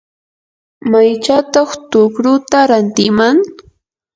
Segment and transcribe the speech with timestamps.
[0.91, 3.37] ¿maychawtaq tukruta rantiman?